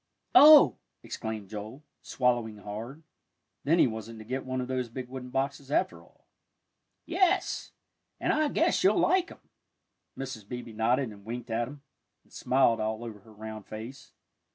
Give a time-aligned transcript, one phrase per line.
[0.33, 3.03] "Oh!" exclaimed Joel, swallowing hard.
[3.63, 6.25] Then he wasn't to get one of those big wooden boxes, after all.
[7.05, 7.71] "Yes,
[8.19, 9.47] an' I guess you'll like 'em."
[10.17, 10.49] Mrs.
[10.49, 11.83] Beebe nodded and winked at him,
[12.23, 14.11] and smiled all over her round face.